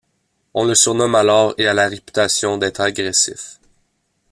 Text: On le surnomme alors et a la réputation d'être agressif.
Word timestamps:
On 0.55 0.65
le 0.65 0.73
surnomme 0.73 1.13
alors 1.13 1.53
et 1.59 1.67
a 1.67 1.75
la 1.75 1.87
réputation 1.87 2.57
d'être 2.57 2.81
agressif. 2.81 3.59